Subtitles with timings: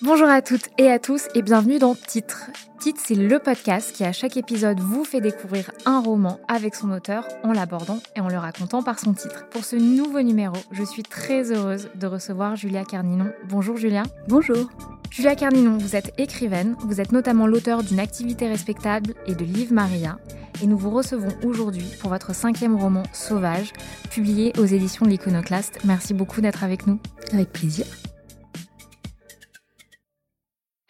[0.00, 2.50] Bonjour à toutes et à tous et bienvenue dans Titre.
[2.78, 6.92] Titre, c'est le podcast qui à chaque épisode vous fait découvrir un roman avec son
[6.92, 9.48] auteur en l'abordant et en le racontant par son titre.
[9.48, 13.32] Pour ce nouveau numéro, je suis très heureuse de recevoir Julia Carninon.
[13.48, 14.04] Bonjour Julia.
[14.28, 14.70] Bonjour.
[15.10, 19.74] Julia Carninon, vous êtes écrivaine, vous êtes notamment l'auteur d'une activité respectable et de Livre
[19.74, 20.18] Maria,
[20.62, 23.72] et nous vous recevons aujourd'hui pour votre cinquième roman Sauvage,
[24.10, 25.80] publié aux éditions de l'Iconoclaste.
[25.84, 27.00] Merci beaucoup d'être avec nous.
[27.32, 27.84] Avec plaisir.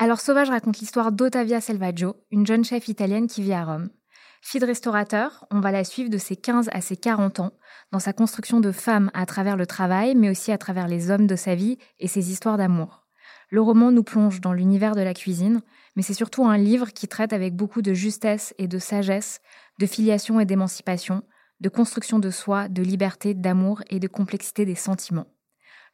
[0.01, 3.91] Alors Sauvage raconte l'histoire d'Ottavia Selvaggio, une jeune chef italienne qui vit à Rome.
[4.41, 7.51] Fille de restaurateur, on va la suivre de ses 15 à ses 40 ans
[7.91, 11.27] dans sa construction de femme à travers le travail, mais aussi à travers les hommes
[11.27, 13.09] de sa vie et ses histoires d'amour.
[13.51, 15.63] Le roman nous plonge dans l'univers de la cuisine,
[15.97, 19.41] mais c'est surtout un livre qui traite avec beaucoup de justesse et de sagesse,
[19.81, 21.25] de filiation et d'émancipation,
[21.59, 25.27] de construction de soi, de liberté, d'amour et de complexité des sentiments.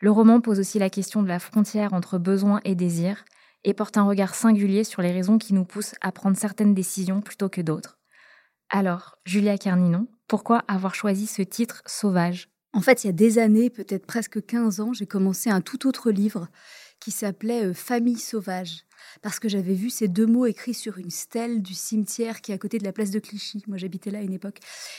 [0.01, 3.25] Le roman pose aussi la question de la frontière entre besoin et désir,
[3.65, 7.21] et porte un regard singulier sur les raisons qui nous poussent à prendre certaines décisions
[7.21, 7.99] plutôt que d'autres.
[8.71, 12.49] Alors, Julia Carninon, pourquoi avoir choisi ce titre Sauvage?
[12.73, 15.87] En fait, il y a des années, peut-être presque 15 ans, j'ai commencé un tout
[15.87, 16.49] autre livre
[16.99, 18.85] qui s'appelait euh, Famille sauvage
[19.23, 22.55] parce que j'avais vu ces deux mots écrits sur une stèle du cimetière qui est
[22.55, 23.63] à côté de la place de Clichy.
[23.67, 24.59] Moi, j'habitais là à une époque.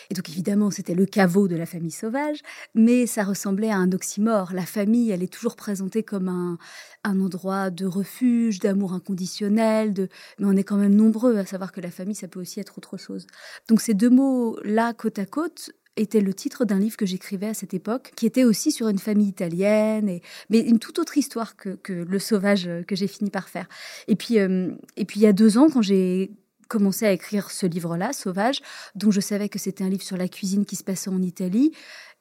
[0.10, 2.40] Et donc, évidemment, c'était le caveau de la famille sauvage,
[2.74, 4.52] mais ça ressemblait à un oxymore.
[4.54, 6.58] La famille, elle est toujours présentée comme un,
[7.04, 9.94] endroit de refuge, d'amour inconditionnel,
[10.40, 12.78] mais on est quand même nombreux à savoir que la famille, ça peut aussi être
[12.78, 13.28] autre chose.
[13.70, 17.53] Donc, ces deux mots-là, côte à côte, était le titre d'un livre que j'écrivais à
[17.53, 21.56] cette époque, qui était aussi sur une famille italienne, et, mais une toute autre histoire
[21.56, 23.67] que, Le Sauvage euh, que j'ai fini par faire.
[24.07, 26.31] Et puis, euh, et puis il y a deux ans, quand j'ai
[26.67, 28.61] commencé à écrire ce livre-là, Sauvage,
[28.95, 31.72] dont je savais que c'était un livre sur la cuisine qui se passait en Italie,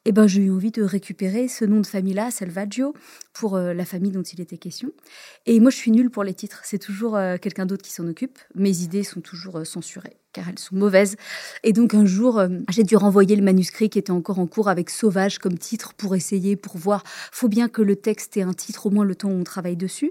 [0.05, 2.95] eh ben, j'ai eu envie de récupérer ce nom de famille-là, Salvaggio,
[3.33, 4.93] pour euh, la famille dont il était question.
[5.47, 6.61] Et moi, je suis nulle pour les titres.
[6.65, 8.39] C'est toujours euh, quelqu'un d'autre qui s'en occupe.
[8.55, 11.17] Mes idées sont toujours euh, censurées, car elles sont mauvaises.
[11.63, 14.91] Et donc, un jour, j'ai dû renvoyer le manuscrit qui était encore en cours avec
[14.91, 17.03] Sauvage comme titre pour essayer, pour voir.
[17.33, 19.77] Faut bien que le texte ait un titre, au moins le temps où on travaille
[19.77, 20.11] dessus.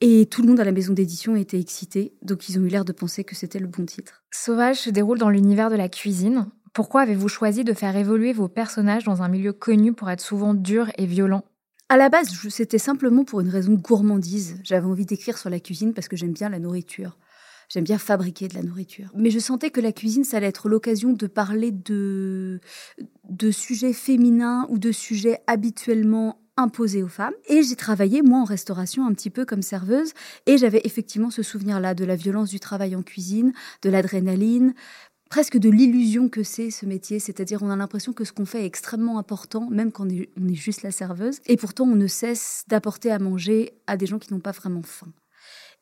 [0.00, 2.84] Et tout le monde à la maison d'édition était excité, donc ils ont eu l'air
[2.84, 4.22] de penser que c'était le bon titre.
[4.30, 6.46] Sauvage se déroule dans l'univers de la cuisine.
[6.74, 10.54] Pourquoi avez-vous choisi de faire évoluer vos personnages dans un milieu connu pour être souvent
[10.54, 11.44] dur et violent?
[11.88, 14.58] À la base, c'était simplement pour une raison gourmandise.
[14.64, 17.16] J'avais envie d'écrire sur la cuisine parce que j'aime bien la nourriture.
[17.68, 19.08] J'aime bien fabriquer de la nourriture.
[19.14, 22.60] Mais je sentais que la cuisine, ça allait être l'occasion de parler de,
[23.28, 27.34] de sujets féminins ou de sujets habituellement imposés aux femmes.
[27.48, 30.12] Et j'ai travaillé, moi, en restauration, un petit peu comme serveuse.
[30.46, 33.52] Et j'avais effectivement ce souvenir-là de la violence du travail en cuisine,
[33.82, 34.74] de l'adrénaline,
[35.30, 38.62] presque de l'illusion que c'est ce métier, c'est-à-dire on a l'impression que ce qu'on fait
[38.62, 41.96] est extrêmement important, même quand on est, on est juste la serveuse, et pourtant on
[41.96, 45.12] ne cesse d'apporter à manger à des gens qui n'ont pas vraiment faim.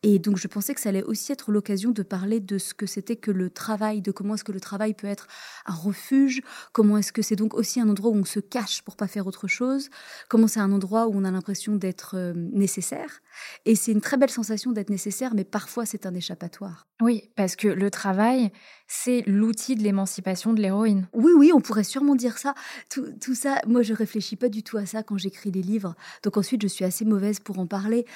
[0.05, 2.87] Et donc je pensais que ça allait aussi être l'occasion de parler de ce que
[2.87, 5.29] c'était que le travail, de comment est-ce que le travail peut être
[5.65, 6.43] un refuge,
[6.73, 9.29] comment est-ce que c'est donc aussi un endroit où on se cache pour pas faire
[9.29, 9.91] autre chose,
[10.29, 13.21] comment c'est un endroit où on a l'impression d'être euh, nécessaire.
[13.65, 16.87] Et c'est une très belle sensation d'être nécessaire, mais parfois c'est un échappatoire.
[17.01, 18.53] Oui, parce que le travail,
[18.87, 21.09] c'est l'outil de l'émancipation de l'héroïne.
[21.13, 22.55] Oui, oui, on pourrait sûrement dire ça.
[22.91, 25.95] Tout, tout, ça, moi je réfléchis pas du tout à ça quand j'écris des livres.
[26.23, 28.07] Donc ensuite, je suis assez mauvaise pour en parler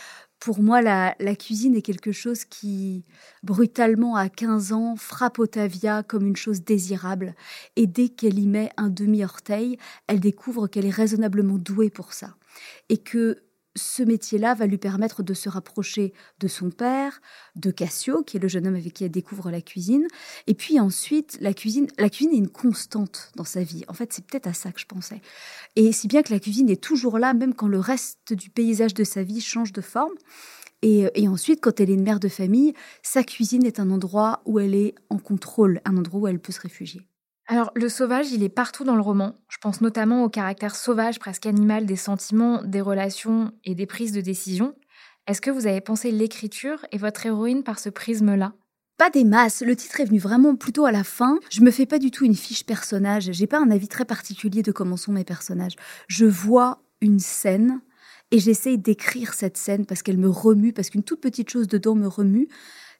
[0.41, 3.05] pour moi, la, cuisine est quelque chose qui,
[3.43, 7.35] brutalement, à 15 ans, frappe Otavia comme une chose désirable.
[7.77, 12.37] Et dès qu'elle y met un demi-orteil, elle découvre qu'elle est raisonnablement douée pour ça.
[12.89, 13.43] Et que
[13.77, 17.21] ce métier-là va lui permettre de se rapprocher de son père,
[17.55, 20.07] de Cassio, qui est le jeune homme avec qui elle découvre la cuisine.
[20.47, 23.85] Et puis ensuite, la cuisine, la cuisine est une constante dans sa vie.
[23.89, 25.21] En fait, c'est peut-être à ça que je pensais.
[25.77, 28.95] Et si bien que la cuisine est toujours là, même quand le reste du paysage
[28.95, 30.15] de sa vie change de forme.
[30.83, 34.43] Et, et, ensuite, quand elle est une mère de famille, sa cuisine est un endroit
[34.45, 37.09] où elle est en contrôle, un endroit où elle peut se réfugier.
[37.49, 39.37] Alors, le sauvage, il est partout dans le roman.
[39.49, 44.13] Je pense notamment au caractère sauvage, presque animal des sentiments, des relations et des prises
[44.13, 44.75] de décision.
[45.29, 48.53] Est-ce que vous avez pensé l'écriture et votre héroïne par ce prisme-là?
[48.99, 49.63] Pas des masses.
[49.63, 51.39] Le titre est venu vraiment plutôt à la fin.
[51.51, 53.31] Je me fais pas du tout une fiche personnage.
[53.31, 55.77] J'ai pas un avis très particulier de comment sont mes personnages.
[56.09, 57.81] Je vois une scène
[58.33, 61.95] et j'essaye d'écrire cette scène parce qu'elle me remue, parce qu'une toute petite chose dedans
[61.95, 62.49] me remue.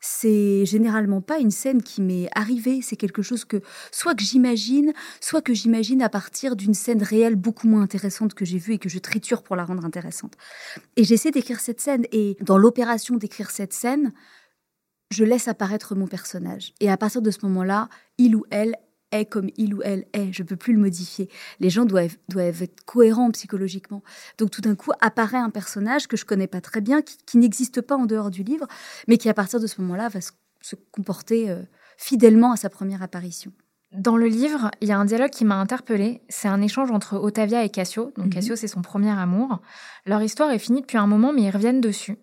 [0.01, 3.61] C'est généralement pas une scène qui m'est arrivée, c'est quelque chose que
[3.91, 8.45] soit que j'imagine, soit que j'imagine à partir d'une scène réelle beaucoup moins intéressante que
[8.45, 10.35] j'ai vue et que je triture pour la rendre intéressante.
[10.97, 14.13] Et j'essaie d'écrire cette scène et dans l'opération d'écrire cette scène,
[15.11, 16.75] je laisse apparaître mon personnage.
[16.81, 17.89] Et à partir de ce moment-là,
[18.19, 18.77] il ou elle
[19.13, 20.33] est comme il ou elle est.
[20.33, 21.29] Je ne peux plus le modifier.
[21.61, 24.03] Les gens doivent, doivent être cohérents psychologiquement.
[24.39, 27.81] Donc tout d'un coup apparaît un personnage que je connais pas très bien, qui, n'existe
[27.81, 28.67] pas en dehors du livre,
[29.09, 30.33] mais qui à partir de ce moment-là va se,
[30.91, 31.63] comporter euh,
[31.97, 33.53] fidèlement à sa première apparition.
[33.93, 36.23] Dans le livre, il y a un dialogue qui m'a interpellée.
[36.29, 38.13] C'est un échange entre Otavia et Cassio.
[38.17, 38.33] Donc mhm.
[38.33, 39.61] Cassio, c'est son premier amour.
[40.07, 42.19] Leur histoire est finie depuis un moment, mais ils reviennent dessus.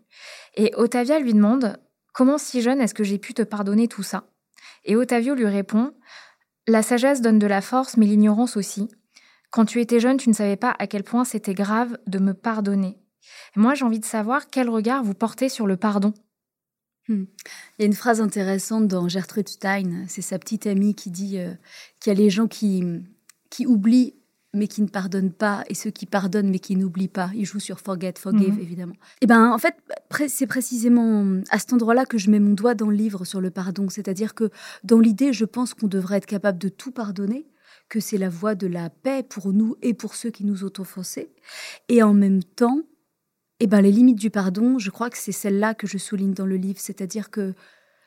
[0.55, 1.77] Et Otavia lui demande
[2.13, 4.25] Comment si jeune est-ce que j'ai pu te pardonner tout ça?
[4.85, 5.93] Et Otavio lui répond
[6.67, 8.89] la sagesse donne de la force, mais l'ignorance aussi.
[9.51, 12.33] Quand tu étais jeune, tu ne savais pas à quel point c'était grave de me
[12.33, 12.97] pardonner.
[13.55, 16.13] moi, j'ai envie de savoir quel regard vous portez sur le pardon.
[17.07, 17.25] Hmm.
[17.77, 21.37] Il y a une phrase intéressante dans Gertrude Stein, c'est sa petite amie qui dit
[21.37, 21.53] euh,
[21.99, 22.83] qu'il y a les gens qui,
[23.49, 24.15] qui oublient
[24.53, 27.31] mais qui ne pardonnent pas, et ceux qui pardonnent mais qui n'oublient pas.
[27.33, 28.59] Ils jouent sur forget, forgive, mhm.
[28.59, 28.93] évidemment.
[28.93, 29.75] Et eh ben, en fait,
[30.27, 33.49] c'est précisément à cet endroit-là que je mets mon doigt dans le livre sur le
[33.49, 33.89] pardon.
[33.89, 34.51] C'est-à-dire que
[34.83, 37.47] dans l'idée, je pense qu'on devrait être capable de tout pardonner,
[37.89, 40.73] que c'est la voie de la paix pour nous et pour ceux qui nous ont
[40.77, 41.31] offensés.
[41.89, 42.81] Et en même temps,
[43.59, 46.45] eh ben, les limites du pardon, je crois que c'est celle-là que je souligne dans
[46.45, 46.79] le livre.
[46.79, 47.53] C'est-à-dire que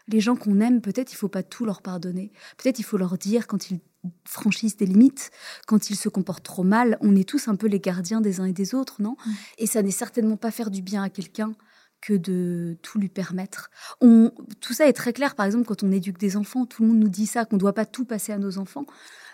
[0.09, 2.33] les gens qu'on aime, peut-être il faut pas tout leur pardonner.
[2.57, 3.81] Peut-être il faut leur dire quand ils
[4.25, 5.31] franchissent des limites,
[5.67, 8.45] quand ils se comportent trop mal, on est tous un peu les gardiens des uns
[8.45, 9.17] et des autres, non?
[9.59, 11.55] Et ça n'est certainement pas faire du bien à quelqu'un
[12.01, 13.71] que de tout lui permettre.
[14.01, 14.31] On,
[14.61, 16.99] tout ça est très clair, par exemple, quand on éduque des enfants, tout le monde
[16.99, 18.87] nous dit ça, qu'on ne doit pas tout passer à nos enfants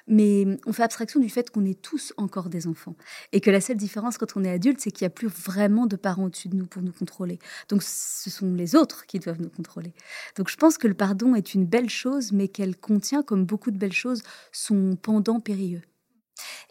[0.06, 2.96] mais on fait abstraction du fait qu'on est tous encore des enfants.
[3.32, 5.86] Et que la seule différence quand on est adulte, c'est qu'il n'y a plus vraiment
[5.86, 7.38] de parents au-dessus de nous pour nous contrôler.
[7.68, 9.94] Donc ce sont les autres qui doivent nous contrôler.
[10.36, 13.70] Donc je pense que le pardon est une belle chose, mais qu'elle contient, comme beaucoup
[13.70, 15.82] de belles choses, son pendant périlleux.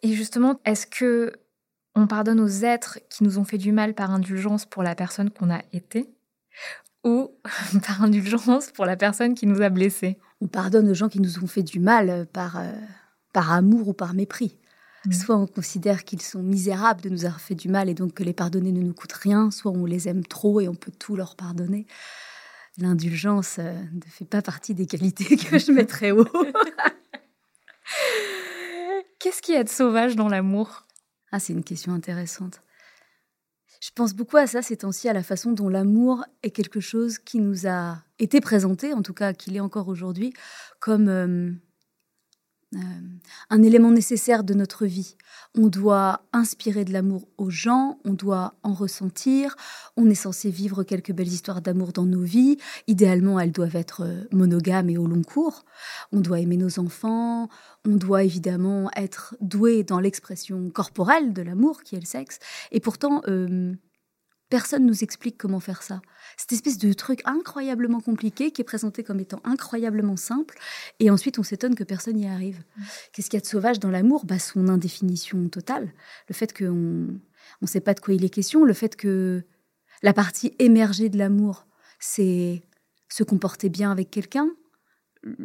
[0.04, 1.34] Et justement, est-ce que
[1.96, 5.30] on pardonne aux êtres qui nous ont fait du mal par indulgence pour la personne
[5.30, 6.10] qu'on a été
[7.04, 7.32] ou
[7.86, 10.18] par indulgence pour la personne qui nous a blessés?
[10.42, 12.58] On pardonne aux gens qui nous ont fait du mal par...
[12.58, 12.72] Euh,
[13.34, 14.58] par amour ou par mépris.
[15.06, 15.12] Mm.
[15.12, 18.24] Soit on considère qu'ils sont misérables de nous avoir fait du mal et donc que
[18.24, 21.16] les pardonner ne nous coûte rien, soit on les aime trop et on peut tout
[21.16, 21.88] leur pardonner.
[22.78, 26.28] L'indulgence euh, ne fait pas partie des qualités que je mettrais haut.
[29.20, 30.88] Qu'est-ce qui est sauvage dans l'amour?
[31.32, 32.62] Ah, c'est une question intéressante.
[33.82, 37.18] Je pense beaucoup à ça ces temps-ci, à la façon dont l'amour est quelque chose
[37.18, 40.34] qui nous a été présenté, en tout cas qu'il est encore aujourd'hui,
[40.80, 41.52] comme euh,
[42.76, 42.80] euh,
[43.50, 45.16] un élément nécessaire de notre vie.
[45.58, 49.58] On doit inspirer de l'amour aux gens, on doit en ressentir,
[49.98, 52.58] on est censé vivre quelques belles histoires d'amour dans nos vies.
[52.88, 55.66] Idéalement, elles doivent être euh, monogames et au long cours.
[56.14, 57.50] On doit aimer nos enfants,
[57.86, 62.40] on doit évidemment être doué dans l'expression corporelle de l'amour qui est le sexe.
[62.72, 63.76] Et pourtant, euh,
[64.52, 66.02] Personne nous explique comment faire ça.
[66.42, 70.58] Cette espèce de truc incroyablement compliqué qui est présenté comme étant incroyablement simple,
[71.00, 72.58] et ensuite on s'étonne que personne n'y arrive.
[72.58, 72.82] Mm.
[73.14, 74.26] Qu'est-ce qu'il y a de sauvage dans l'amour?
[74.26, 75.94] Bah, Son indéfinition totale.
[76.30, 79.44] Le fait qu'on ne sait pas de quoi il est question, le fait que
[80.02, 81.68] la partie émergée de l'amour,
[82.00, 82.64] c'est
[83.08, 84.50] se comporter bien avec quelqu'un,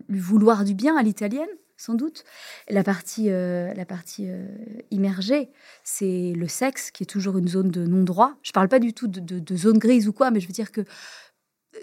[0.09, 1.47] lui vouloir du bien à l'italienne,
[1.77, 2.25] sans doute.
[2.69, 4.47] La partie, euh, la partie euh,
[4.91, 5.51] immergée,
[5.85, 8.35] c'est le sexe, qui est toujours une zone de non-droit.
[8.43, 10.73] Je ne parle pas du tout de, zone grise ou quoi, mais je veux dire
[10.73, 11.81] que euh,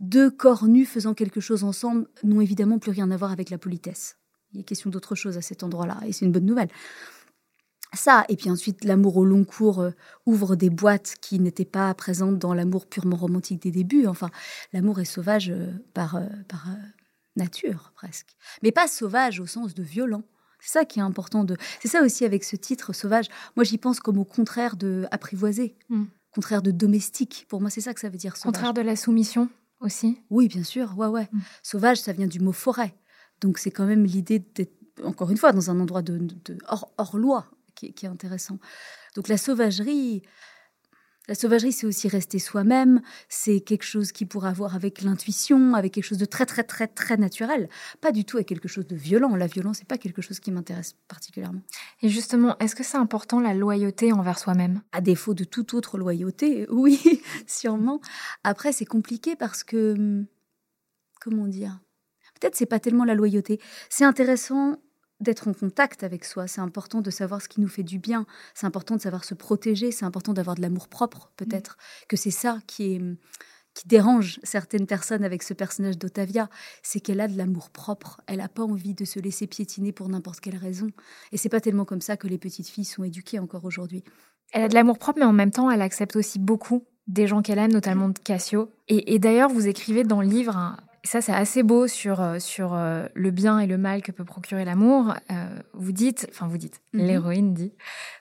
[0.00, 3.58] deux corps nus faisant quelque chose ensemble n'ont évidemment plus rien à voir avec la
[3.58, 4.16] politesse.
[4.52, 6.68] Il est question d'autre chose à cet endroit-là, et c'est une bonne nouvelle.
[7.92, 9.88] Ça, et puis ensuite, l'amour au long cours
[10.26, 14.06] ouvre des boîtes qui n'étaient pas présentes dans l'amour purement romantique des débuts.
[14.06, 14.28] Enfin,
[14.72, 15.52] l'amour est sauvage
[15.94, 16.66] par, par,
[17.36, 20.22] nature presque, mais pas sauvage au sens de violent.
[20.60, 21.56] C'est ça qui est important de.
[21.80, 23.26] C'est ça aussi avec ce titre sauvage.
[23.56, 26.04] Moi, j'y pense comme au contraire de apprivoisé, hmm.
[26.32, 27.46] contraire de domestique.
[27.48, 28.36] Pour moi, c'est ça que ça veut dire.
[28.36, 28.54] Sauvage.
[28.54, 29.48] Contraire de la soumission
[29.80, 30.20] aussi.
[30.30, 30.96] Oui, bien sûr.
[30.96, 31.28] Ouais, ouais.
[31.30, 31.40] Hmm.
[31.62, 32.94] Sauvage, ça vient du mot forêt.
[33.40, 34.74] Donc c'est quand même l'idée d'être
[35.04, 36.26] encore une fois dans un endroit de,
[36.68, 38.58] hors, loi qui, qui est intéressant.
[39.14, 40.22] Donc la sauvagerie,
[41.28, 45.94] la sauvagerie, c'est aussi rester soi-même, c'est quelque chose qui pourrait avoir avec l'intuition, avec
[45.94, 47.68] quelque chose de très très très très naturel,
[48.00, 49.34] pas du tout avec quelque chose de violent.
[49.34, 51.62] La violence, c'est pas quelque chose qui m'intéresse particulièrement.
[52.02, 54.82] Et justement, est-ce que c'est important la loyauté envers soi-même?
[54.92, 57.00] À défaut de toute autre loyauté, oui,
[57.46, 58.00] sûrement.
[58.44, 60.26] Après, c'est compliqué parce que hum,
[61.20, 61.80] comment dire?
[62.40, 63.60] Peut-être c'est pas tellement la loyauté.
[63.88, 64.76] C'est intéressant
[65.20, 66.46] d'être en contact avec soi.
[66.46, 68.26] C'est important de savoir ce qui nous fait du bien.
[68.54, 69.90] C'est important de savoir se protéger.
[69.90, 71.78] C'est important d'avoir de l'amour propre, peut-être.
[72.08, 73.00] Que c'est ça qui est
[73.76, 76.48] qui dérange certaines personnes avec ce personnage d'Otavia,
[76.82, 78.22] c'est qu'elle a de l'amour propre.
[78.26, 80.88] Elle n'a pas envie de se laisser piétiner pour n'importe quelle raison.
[81.30, 84.02] Et c'est pas tellement comme ça que les petites filles sont éduquées encore aujourd'hui.
[84.52, 87.42] Elle a de l'amour propre, mais en même temps, elle accepte aussi beaucoup des gens
[87.42, 88.70] qu'elle aime, notamment de Cassio.
[88.88, 92.74] Et, et d'ailleurs, vous écrivez dans le livre ça, c'est assez beau sur, euh, sur
[92.74, 95.14] euh, le bien et le mal que peut procurer l'amour.
[95.30, 97.06] Euh, vous dites, enfin vous dites, mhm.
[97.06, 97.72] l'héroïne dit,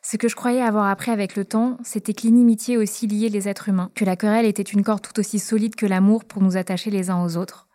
[0.02, 3.50] ce que je croyais avoir appris avec le temps, c'était que l'inimitié aussi liait les
[3.50, 6.58] êtres humains, que la querelle était une corde tout aussi solide que l'amour pour nous
[6.58, 7.68] attacher les uns aux autres.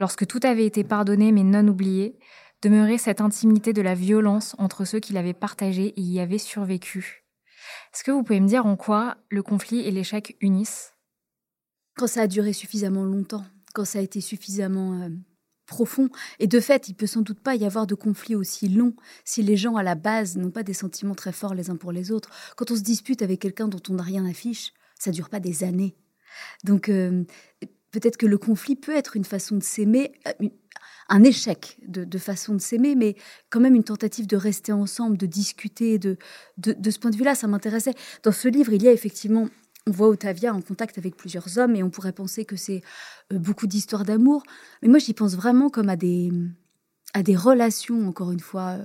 [0.00, 2.18] Lorsque tout avait été pardonné mais non oublié,
[2.62, 7.24] demeurait cette intimité de la violence entre ceux qui l'avaient partagé et y avaient survécu.
[7.92, 10.94] Est-ce que vous pouvez me dire en quoi le conflit et l'échec unissent?
[11.96, 13.44] Quand ça a duré suffisamment longtemps
[13.74, 15.08] quand ça a été suffisamment euh,
[15.66, 16.08] profond.
[16.38, 19.42] Et de fait, il peut sans doute pas y avoir de conflit aussi long si
[19.42, 22.10] les gens à la base n'ont pas des sentiments très forts les uns pour les
[22.10, 22.30] autres.
[22.56, 25.64] Quand on se dispute avec quelqu'un dont on n'a rien affiche, ça dure pas des
[25.64, 25.96] années.
[26.62, 27.24] Donc euh,
[27.90, 30.48] peut-être que le conflit peut être une façon de s'aimer, euh,
[31.08, 33.16] un échec de, façon de s'aimer, mais
[33.50, 35.98] quand même une tentative de rester ensemble, de discuter.
[35.98, 36.16] De,
[36.58, 37.94] de, de ce point de vue-là, ça m'intéressait.
[38.22, 39.48] Dans ce livre, il y a effectivement
[39.86, 42.82] on voit Otavia en contact avec plusieurs hommes et on pourrait penser que c'est
[43.32, 44.42] euh, beaucoup d'histoires d'amour.
[44.82, 46.32] Mais moi, j'y pense vraiment comme à des,
[47.12, 48.78] à des relations, encore une fois.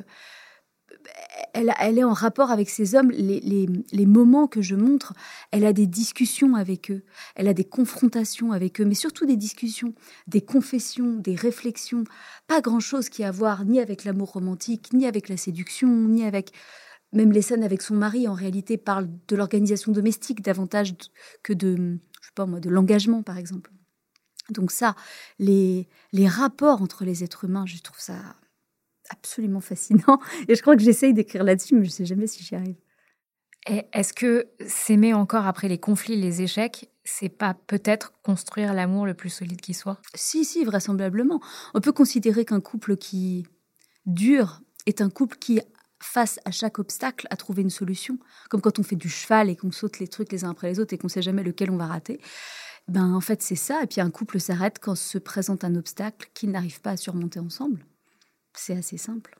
[1.53, 3.11] Elle, elle est en rapport avec ces hommes.
[3.11, 5.13] Les, les, moments que je montre,
[5.51, 7.03] elle a des discussions avec eux.
[7.35, 9.93] Elle a des confrontations avec eux, mais surtout des discussions,
[10.27, 12.03] des confessions, des réflexions.
[12.47, 16.25] Pas grand-chose qui a à voir ni avec l'amour romantique, ni avec la séduction, ni
[16.25, 16.51] avec
[17.13, 20.93] même les scènes avec son mari, en réalité, parlent de l'organisation domestique davantage
[21.43, 21.75] que de,
[22.21, 23.71] je sais pas moi, de l'engagement, par exemple.
[24.49, 24.95] Donc ça,
[25.37, 28.35] les, les rapports entre les êtres humains, je trouve ça
[29.09, 30.19] absolument fascinant.
[30.47, 32.75] Et je crois que j'essaye d'écrire là-dessus, mais je ne sais jamais si j'y arrive.
[33.65, 39.13] Est-ce que s'aimer encore après les conflits, les échecs, c'est pas peut-être construire l'amour le
[39.13, 40.01] plus solide qui soit?
[40.15, 41.41] Si, si, vraisemblablement.
[41.73, 43.45] On peut considérer qu'un couple qui
[44.05, 45.59] dure est un couple qui
[46.01, 48.17] face à chaque obstacle, à trouver une solution.
[48.49, 50.79] Comme quand on fait du cheval et qu'on saute les trucs les uns après les
[50.79, 52.19] autres et qu'on ne sait jamais lequel on va rater.
[52.87, 53.83] Ben, en fait, c'est ça.
[53.83, 57.39] Et puis un couple s'arrête quand se présente un obstacle qu'ils n'arrivent pas à surmonter
[57.39, 57.85] ensemble.
[58.53, 59.39] C'est assez simple.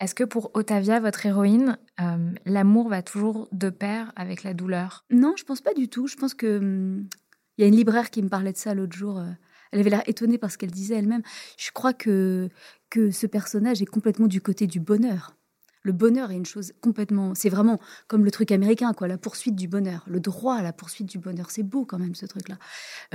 [0.00, 5.04] Est-ce que pour Otavia, votre héroïne, euh, l'amour va toujours de pair avec la douleur?
[5.10, 6.06] Non, je pense pas du tout.
[6.06, 7.08] Je pense que hum,
[7.56, 9.18] il y a une libraire qui me parlait de ça l'autre jour.
[9.18, 9.26] Euh,
[9.72, 11.22] elle avait l'air étonnée par ce qu'elle disait elle-même.
[11.58, 12.48] Je crois que
[12.90, 15.37] que ce personnage est complètement du côté du bonheur
[15.82, 17.34] le bonheur est une chose complètement.
[17.34, 20.72] C'est vraiment comme le truc américain, quoi, la poursuite du bonheur, le droit à la
[20.72, 21.50] poursuite du bonheur.
[21.50, 22.56] C'est beau quand même ce truc-là.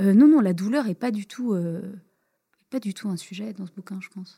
[0.00, 1.82] Euh, non, non, la douleur est pas du tout, euh,
[2.70, 4.36] pas du tout un sujet dans ce bouquin, je pense.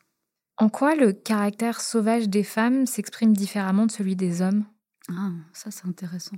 [0.59, 4.65] En quoi le caractère sauvage des femmes s'exprime différemment de celui des hommes?
[5.11, 6.37] Ah, ça c'est intéressant.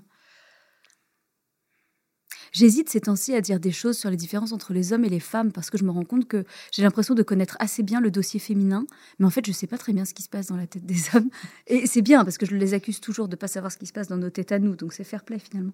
[2.52, 5.20] J'hésite ces temps-ci à dire des choses sur les différences entre les hommes et les
[5.20, 8.10] femmes parce que je me rends compte que j'ai l'impression de connaître assez bien le
[8.10, 8.86] dossier féminin,
[9.18, 10.66] mais en fait, je ne sais pas très bien ce qui se passe dans la
[10.66, 11.30] tête des hommes.
[11.66, 13.86] Et c'est bien parce que je les accuse toujours de ne pas savoir ce qui
[13.86, 15.72] se passe dans nos têtes à nous, donc c'est fair play finalement.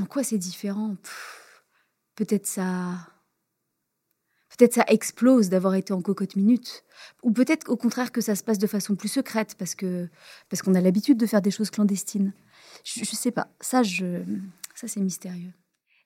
[0.00, 0.96] En quoi c'est différent?
[2.14, 3.08] Peut-être ça.
[4.56, 6.84] Peut-être ça explose d'avoir été en cocotte minute.
[7.22, 10.08] Ou peut-être au contraire que ça se passe de façon plus secrète parce que
[10.48, 12.32] parce qu'on a l'habitude de faire des choses clandestines.
[12.84, 13.48] Je, ne sais pas.
[13.60, 14.22] Ça, je,
[14.78, 15.52] ça, c'est mystérieux.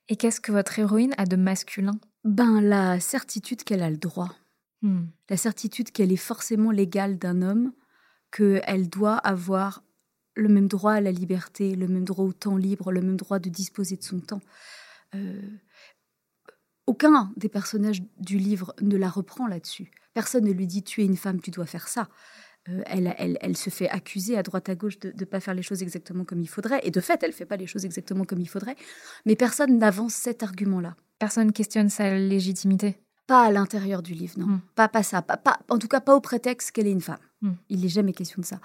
[0.09, 2.01] Et qu'est-ce que votre héroïne a de masculin?
[2.25, 4.35] Ben, la certitude qu'elle a le droit.
[4.81, 5.09] Hmm.
[5.29, 7.75] La certitude qu'elle est forcément l'égale d'un homme,
[8.35, 9.85] qu'elle doit avoir
[10.37, 13.39] le même droit à la liberté, le même droit au temps libre, le même droit
[13.39, 14.41] de disposer de son temps.
[15.15, 15.43] Euh,
[16.87, 19.91] aucun des personnages du livre ne la reprend là-dessus.
[20.15, 22.09] Personne ne lui dit tu es une femme, tu dois faire ça.
[22.69, 25.83] Euh, elle, se fait accuser à droite à gauche de ne pas faire les choses
[25.83, 26.81] exactement comme il faudrait.
[26.85, 28.77] Et de fait, elle ne fait pas les choses exactement comme il faudrait.
[29.27, 30.95] Mais personne n'avance cet argument-là.
[31.19, 34.47] Personne questionne sa légitimité Pas à l'intérieur du livre, non.
[34.47, 34.61] Hmm.
[34.77, 35.23] Pas, pas ça.
[35.23, 37.19] Pas, en tout cas, pas au prétexte qu'elle est une femme.
[37.41, 37.55] Hmm.
[37.69, 38.61] Il n'est jamais question de ça.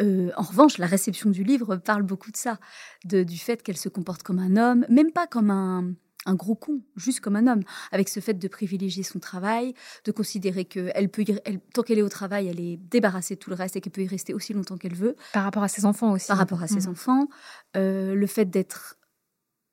[0.00, 2.58] Euh, en revanche, la réception du livre parle beaucoup de ça,
[3.04, 5.94] du fait qu'elle se comporte comme un homme, même pas comme un,
[6.26, 10.12] un gros con, juste comme un homme, avec ce fait de privilégier son travail, de
[10.12, 11.24] considérer que elle peut,
[11.72, 14.02] tant qu'elle est au travail, elle est débarrassée de tout le reste et qu'elle peut
[14.02, 15.16] y rester aussi longtemps qu'elle veut.
[15.32, 16.28] Par rapport à ses enfants aussi.
[16.28, 16.90] Par rapport à ses mmh.
[16.90, 17.28] enfants,
[17.76, 18.98] euh, le fait d'être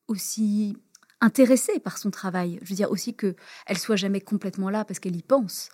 [0.07, 0.77] aussi
[1.21, 2.59] intéressée par son travail.
[2.61, 5.69] Je veux dire aussi que elle soit jamais complètement là parce qu'elle y pense.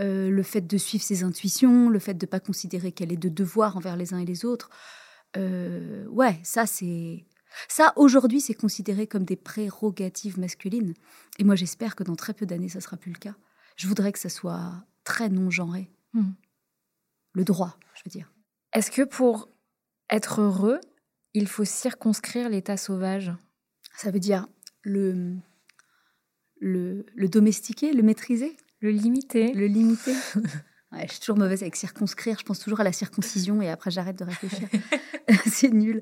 [0.00, 3.16] Euh, le fait de suivre ses intuitions, le fait de ne pas considérer qu'elle est
[3.16, 4.70] de devoir envers les uns et les autres.
[5.36, 7.24] Euh, ouais, ça c'est
[7.68, 10.94] ça, aujourd'hui, c'est considéré comme des prérogatives masculines.
[11.38, 13.34] Et moi, j'espère que dans très peu d'années, ça sera plus le cas.
[13.76, 15.90] Je voudrais que ça soit très non-genré.
[16.12, 16.32] Hmm.
[17.34, 18.32] le droit, je veux dire.
[18.72, 19.48] Est-ce que pour
[20.10, 20.80] être heureux,
[21.34, 23.32] il faut circonscrire l'état sauvage?
[23.96, 24.48] Ça veut dire
[24.82, 25.36] le,
[26.58, 28.56] le, le domestiquer, le maîtriser?
[28.80, 30.14] Le limiter Le limiter?
[30.92, 32.36] Ouais, je suis toujours mauvaise avec circonscrire.
[32.40, 34.68] Je pense toujours à la circoncision et après j'arrête de réfléchir.
[35.46, 36.00] c'est nul.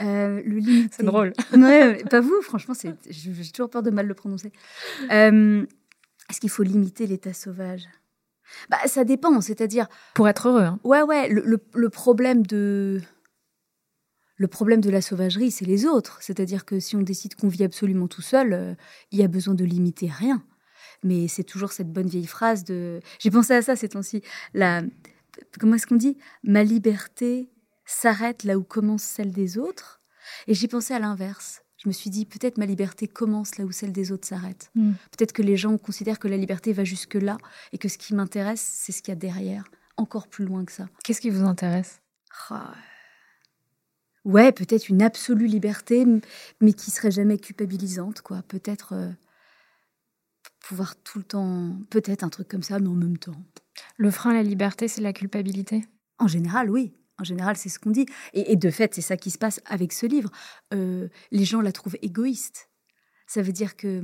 [0.00, 0.94] Euh, le limiter.
[0.96, 1.32] C'est drôle.
[1.52, 2.74] Ouais, pas vous, franchement,
[3.08, 4.52] j'ai toujours peur de mal le prononcer.
[5.10, 5.64] Euh,
[6.28, 7.82] est-ce qu'il faut limiter l'état sauvage?
[8.68, 9.88] Bah, Ça dépend, c'est-à-dire.
[10.14, 10.62] Pour être heureux.
[10.62, 10.80] Hein.
[10.84, 13.00] Ouais, ouais, le, le, le, problème de.
[14.36, 16.18] Le problème de la sauvagerie, c'est les autres.
[16.22, 18.74] C'est-à-dire que si on décide qu'on vit absolument tout seul, euh,
[19.12, 20.42] il y a besoin de limiter rien.
[21.02, 23.00] Mais c'est toujours cette bonne vieille phrase de.
[23.18, 24.22] J'ai pensé à ça ces temps-ci.
[24.54, 24.82] La...
[25.58, 26.16] Comment est-ce qu'on dit?
[26.42, 27.48] Ma liberté
[27.90, 30.00] s'arrête là où commence celle des autres.
[30.46, 31.62] Et j'ai pensé à l'inverse.
[31.82, 34.70] Je me suis dit, peut-être ma liberté commence là où celle des autres s'arrête.
[34.74, 34.92] Mm.
[35.16, 37.38] Peut-être que les gens considèrent que la liberté va jusque-là
[37.72, 39.64] et que ce qui m'intéresse, c'est ce qu'il y a derrière,
[39.96, 40.88] encore plus loin que ça.
[41.04, 42.00] Qu'est-ce qui vous intéresse?
[42.50, 42.74] Ah.
[44.24, 46.04] Ouais, peut-être une absolue liberté,
[46.60, 48.42] mais qui serait jamais culpabilisante, quoi.
[48.42, 49.10] Peut-être euh,
[50.60, 53.42] pouvoir tout le temps, peut-être un truc comme ça, mais en même temps.
[53.96, 55.86] Le frein à la liberté, c'est la culpabilité?
[56.18, 56.92] En général, oui.
[57.20, 58.06] En général, c'est ce qu'on dit.
[58.32, 60.30] Et, de fait, c'est ça qui se passe avec ce livre.
[60.72, 62.70] Euh, les gens la trouvent égoïste.
[63.26, 64.02] Ça veut dire que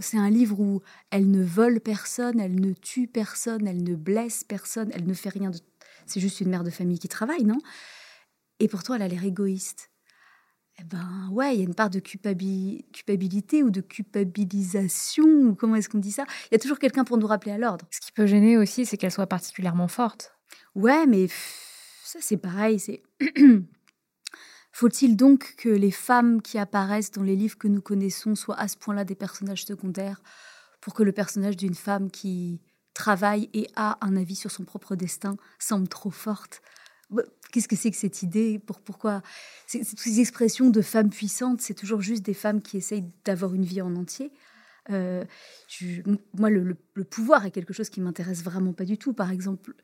[0.00, 4.42] c'est un livre où elle ne vole personne, elle ne tue personne, elle ne blesse
[4.44, 5.58] personne, elle ne fait rien de.
[6.06, 7.58] C'est juste une mère de famille qui travaille, non?
[8.60, 9.90] Et pourtant, elle a l'air égoïste.
[10.80, 15.54] Eh ben, ouais, il y a une part de culpabi- culpabilité ou de culpabilisation, ou
[15.54, 16.24] comment est-ce qu'on dit ça?
[16.46, 17.86] Il y a toujours quelqu'un pour nous rappeler à l'ordre.
[17.90, 20.37] Ce qui peut gêner aussi, c'est qu'elle soit particulièrement forte.
[20.78, 21.26] Ouais, mais
[22.04, 22.78] ça c'est pareil.
[24.72, 28.68] Faut-il donc que les femmes qui apparaissent dans les livres que nous connaissons soient à
[28.68, 30.22] ce point-là des personnages secondaires
[30.80, 32.60] pour que le personnage d'une femme qui
[32.94, 36.62] travaille et a un avis sur son propre destin semble trop forte?
[37.10, 38.58] Bah, Qu'est-ce que c'est que cette idée?
[38.60, 39.22] Pour pourquoi?
[39.66, 43.64] C'est- Ces expressions de femmes puissantes, c'est toujours juste des femmes qui essayent d'avoir une
[43.64, 44.32] vie en entier.
[44.90, 45.24] Euh,
[46.34, 49.12] moi, le, le- le pouvoir est quelque chose qui m'intéresse vraiment pas du tout.
[49.12, 49.74] Par exemple,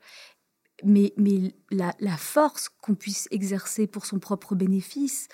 [0.83, 5.27] mais, mais la, la force qu'on puisse exercer pour son propre bénéfice,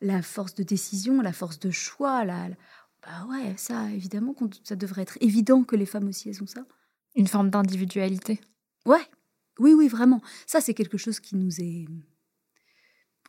[0.00, 2.56] la force de décision, la force de choix, la, la-
[3.02, 4.34] bah ouais, ça, évidemment,
[4.64, 6.66] ça devrait être évident que les femmes aussi, elles ont ça.
[7.14, 8.40] Une forme d'individualité.
[8.86, 9.06] Ouais,
[9.58, 10.20] oui, oui, vraiment.
[10.46, 11.86] Ça, c'est quelque chose qui nous est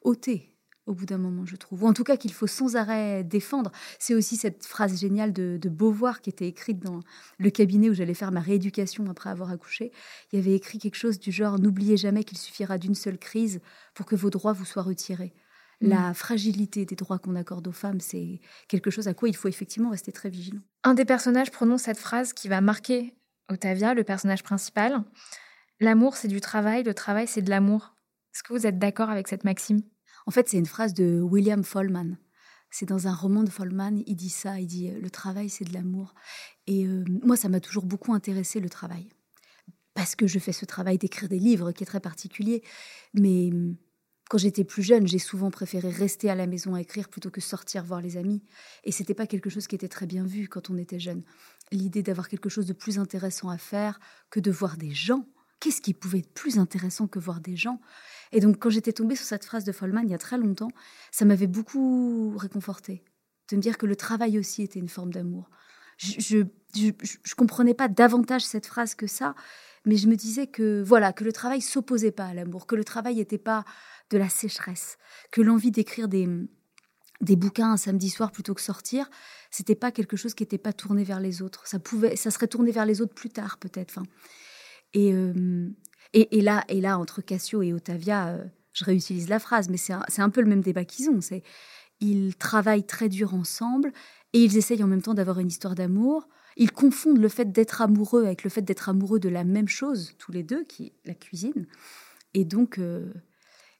[0.01, 0.55] ôté
[0.89, 1.83] au bout d'un moment, je trouve.
[1.83, 3.71] Ou en tout cas qu'il faut sans arrêt défendre.
[3.99, 7.01] C'est aussi cette phrase géniale de, de Beauvoir qui était écrite dans
[7.37, 9.91] le cabinet où j'allais faire ma rééducation après avoir accouché.
[10.31, 13.61] Il y avait écrit quelque chose du genre N'oubliez jamais qu'il suffira d'une seule crise
[13.93, 15.33] pour que vos droits vous soient retirés.
[15.81, 19.47] La fragilité des droits qu'on accorde aux femmes, c'est quelque chose à quoi il faut
[19.47, 20.59] effectivement rester très vigilant.
[20.83, 23.15] Un des personnages prononce cette phrase qui va marquer
[23.47, 25.03] Otavia, le personnage principal.
[25.79, 27.95] L'amour, c'est du travail, le travail, c'est de l'amour.
[28.33, 29.81] Est-ce que vous êtes d'accord avec cette maxime?
[30.29, 32.15] En fait, c'est une phrase de William Follman.
[32.69, 35.65] C'est dans un roman de Follman, il dit ça, il dit euh, le travail c'est
[35.65, 36.13] de l'amour.
[36.67, 39.09] Et euh, moi, ça m'a toujours beaucoup intéressé le travail.
[39.95, 42.61] Parce que je fais ce travail d'écrire des livres qui est très particulier.
[43.15, 43.73] Mais euh,
[44.29, 47.41] quand j'étais plus jeune, j'ai souvent préféré rester à la maison à écrire plutôt que
[47.41, 48.43] sortir voir les amis.
[48.83, 51.23] Et c'était pas quelque chose qui était très bien vu quand on était jeune.
[51.71, 55.25] L'idée d'avoir quelque chose de plus intéressant à faire que de voir des gens.
[55.59, 57.81] Qu'est-ce qui pouvait être plus intéressant que voir des gens
[58.31, 60.71] Et donc, quand j'étais tombée sur cette phrase de Follman il y a très longtemps,
[61.11, 63.03] ça m'avait beaucoup réconfortée.
[63.49, 65.49] De me dire que le travail aussi était une forme d'amour.
[65.97, 66.43] Je,
[66.75, 69.35] je comprenais pas davantage cette phrase que ça,
[69.85, 72.85] mais je me disais que voilà que le travail s'opposait pas à l'amour, que le
[72.85, 73.65] travail n'était pas
[74.11, 74.97] de la sécheresse,
[75.31, 76.27] que l'envie d'écrire des
[77.21, 79.09] des bouquins un samedi soir plutôt que sortir,
[79.51, 81.67] c'était pas quelque chose qui n'était pas tourné vers les autres.
[81.67, 83.99] Ça pouvait, ça serait tourné vers les autres plus tard peut-être.
[84.93, 85.69] Et, euh,
[86.13, 89.77] et, et là et là entre Cassio et Otavia, euh, je réutilise la phrase, mais
[89.77, 91.21] c'est un, un peu le même débat qu'ils ont.
[91.21, 91.43] C'est
[91.99, 93.91] ils travaillent très dur ensemble
[94.33, 96.27] et ils essayent en même temps d'avoir une histoire d'amour.
[96.55, 100.15] Ils confondent le fait d'être amoureux avec le fait d'être amoureux de la même chose,
[100.17, 101.67] tous les deux, qui est la cuisine.
[102.33, 103.13] Et donc, euh,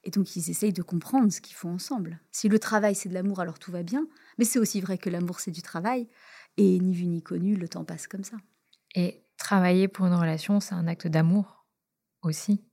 [0.04, 2.20] et donc ils essayent de comprendre ce qu'ils font ensemble.
[2.32, 4.08] Si le travail c'est de l'amour, alors tout va bien.
[4.38, 6.08] Mais c'est aussi vrai que l'amour c'est du travail.
[6.58, 8.38] Et ni vu ni connu, le temps passe comme ça.
[9.40, 11.66] Travailler pour une relation, c'est un acte d'amour
[12.22, 12.64] aussi.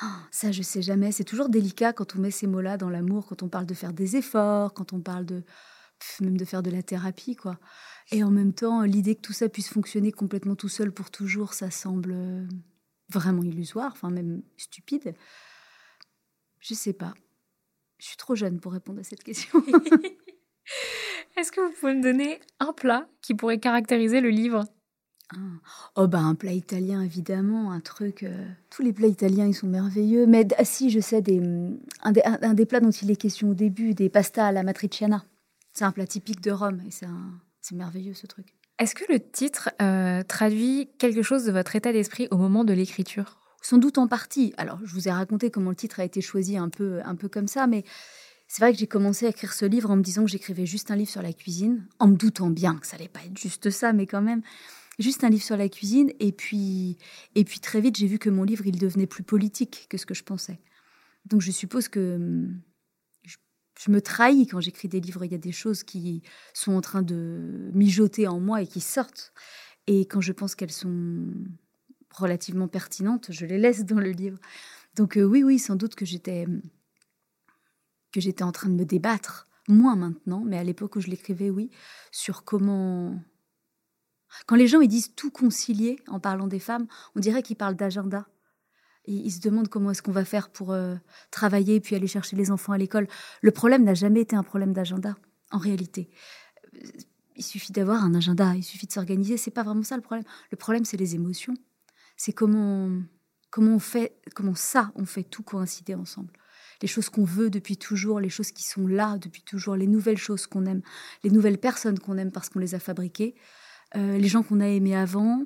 [0.00, 1.12] Ah, Ça, je sais jamais.
[1.12, 3.92] C'est toujours délicat quand on met ces mots-là dans l'amour, quand on parle de faire
[3.92, 5.40] des efforts, quand on parle de
[5.98, 7.58] pff, même de faire de la thérapie, quoi.
[8.12, 11.54] Et en même temps, l'idée que tout ça puisse fonctionner complètement tout seul pour toujours,
[11.54, 12.46] ça semble euh,
[13.10, 15.14] vraiment illusoire, enfin même stupide.
[16.60, 17.14] Je sais pas.
[17.98, 19.62] Je suis trop jeune pour répondre à cette question.
[21.36, 24.64] Est-ce que vous pouvez me donner un plat qui pourrait caractériser le livre?
[25.34, 25.36] Ah.
[25.96, 28.22] Oh bah un plat italien évidemment, un truc.
[28.22, 30.26] Euh, tous les plats italiens ils sont merveilleux.
[30.26, 31.40] Mais ah, si je sais des,
[32.02, 34.62] un, des, un, des plats dont il est question au début, des pastas à la
[34.62, 35.24] matriciana.
[35.74, 37.06] C'est un plat typique de Rome et c'est
[37.74, 38.54] merveilleux ce truc.
[38.78, 42.72] Est-ce que le titre euh, traduit quelque chose de votre état d'esprit au moment de
[42.72, 43.38] l'écriture?
[43.60, 44.54] Sans doute en partie.
[44.56, 47.28] Alors je vous ai raconté comment le titre a été choisi un peu un peu
[47.28, 47.84] comme ça, mais
[48.46, 50.90] c'est vrai que j'ai commencé à écrire ce livre en me disant que j'écrivais juste
[50.90, 53.68] un livre sur la cuisine, en me doutant bien que ça allait pas être juste
[53.68, 54.40] ça, mais quand même
[54.98, 56.12] juste un livre sur la cuisine.
[56.20, 56.98] Et puis,
[57.34, 60.06] et puis très vite, j'ai vu que mon livre, il devenait plus politique que ce
[60.06, 60.60] que je pensais.
[61.24, 62.60] Donc je suppose que hum,
[63.24, 65.24] je, me trahis quand j'écris des livres.
[65.24, 66.22] Il y a des choses qui
[66.54, 69.32] sont en train de mijoter en moi et qui sortent.
[69.86, 71.26] Et quand je pense qu'elles sont
[72.10, 74.38] relativement pertinentes, je les laisse dans le livre.
[74.96, 76.62] Donc euh, oui, oui, sans doute que j'étais hum,
[78.12, 81.50] que j'étais en train de me débattre, moins maintenant, mais à l'époque où je l'écrivais,
[81.50, 81.70] oui,
[82.10, 83.20] sur comment...
[84.46, 87.76] Quand les gens ils disent tout concilier en parlant des femmes, on dirait qu'ils parlent
[87.76, 88.26] d'agenda.
[89.06, 90.94] Ils, se demandent comment est-ce qu'on va faire pour euh,
[91.30, 93.08] travailler puis aller chercher les enfants à l'école.
[93.40, 95.16] Le problème n'a jamais été un problème d'agenda,
[95.50, 96.10] en réalité.
[97.34, 99.38] Il suffit d'avoir un agenda, il suffit de s'organiser.
[99.38, 100.26] C'est pas vraiment ça le problème.
[100.50, 101.54] Le problème, c'est les émotions.
[102.18, 102.90] C'est comment,
[103.50, 103.78] comment
[104.54, 106.32] ça, on fait tout coïncider ensemble
[106.82, 110.18] les choses qu'on veut depuis toujours, les choses qui sont là depuis toujours, les nouvelles
[110.18, 110.82] choses qu'on aime,
[111.24, 113.34] les nouvelles personnes qu'on aime parce qu'on les a fabriquées,
[113.96, 115.44] euh, les gens qu'on a aimés avant,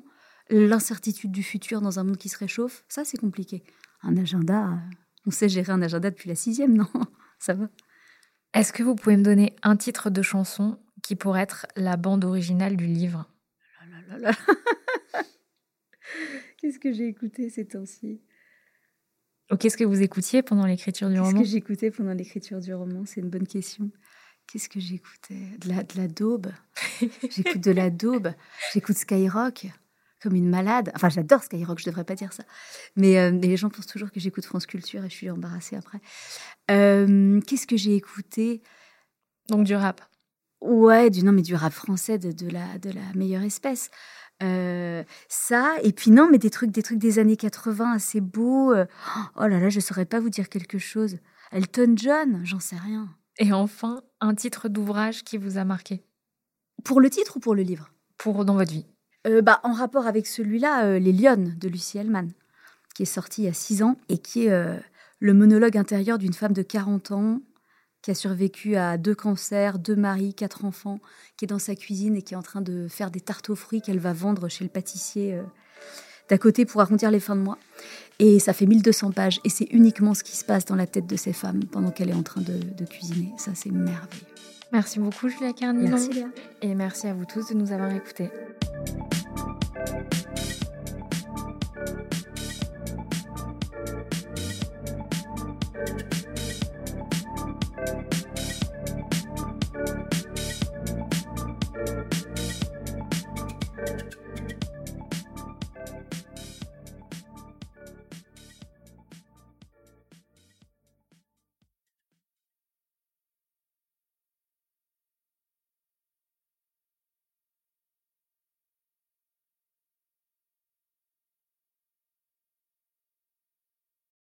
[0.49, 3.63] l'incertitude du futur dans un monde qui se réchauffe, ça c'est compliqué.
[4.01, 4.75] Un agenda, euh,
[5.25, 6.89] on sait gérer un agenda depuis la sixième, non?
[7.39, 7.69] Ça va.
[8.53, 12.23] Est-ce que vous pouvez me donner un titre de chanson qui pourrait être la bande
[12.23, 13.29] originale du livre?
[16.57, 18.21] Qu'est-ce que j'ai écouté ces temps-ci?
[19.59, 21.31] Qu'est-ce que vous écoutiez pendant l'écriture du roman?
[21.31, 23.03] Qu'est-ce que j'écoutais pendant l'écriture du roman?
[23.05, 23.91] C'est une bonne question.
[24.47, 25.57] Qu'est-ce que j'écoutais?
[25.59, 26.51] De la, de la daube.
[27.29, 28.33] J'écoute de la daube.
[28.73, 29.67] J'écoute Skyrock
[30.23, 30.89] comme une malade.
[30.95, 32.43] Enfin, j'adore Skyrock, je devrais pas dire ça.
[32.95, 35.99] Mais, euh, les gens pensent toujours que j'écoute France Culture et je suis embarrassée après.
[36.71, 38.61] Euh, qu'est-ce que j'ai écouté?
[39.49, 40.01] Donc du rap.
[40.61, 43.91] Ouais, du non mais du rap français de, de la de la meilleure espèce.
[44.41, 48.73] Euh, ça, et puis non, mais des trucs, des trucs des années 80 assez beaux.
[48.73, 51.17] Oh là là, je saurais pas vous dire quelque chose.
[51.51, 53.09] Elton John, j'en sais rien.
[53.39, 56.03] Et enfin, un titre d'ouvrage qui vous a marqué
[56.83, 57.91] Pour le titre ou pour le livre?
[58.17, 58.85] Pour dans votre vie.
[59.27, 62.29] Euh, bah, en rapport avec celui-là, Les Lyonnes de Lucie Hellman,
[62.93, 64.81] qui est sorti il y a six ans et qui est
[65.19, 67.41] le monologue intérieur d'une femme de 40 ans
[68.03, 70.99] qui a survécu à deux cancers, deux maris, quatre enfants,
[71.37, 73.55] qui est dans sa cuisine et qui est en train de faire des tartes aux
[73.55, 75.43] fruits qu'elle va vendre chez le pâtissier euh,
[76.29, 77.57] d'à côté pour arrondir les fins de mois.
[78.19, 81.07] Et ça fait 1200 pages et c'est uniquement ce qui se passe dans la tête
[81.07, 83.31] de ces femmes pendant qu'elle est en train de, de cuisiner.
[83.37, 84.25] Ça, c'est merveilleux.
[84.71, 85.89] Merci beaucoup, Julia Carninon.
[85.89, 86.27] Merci, Léa.
[86.61, 88.29] Et merci à vous tous de nous avoir écoutés.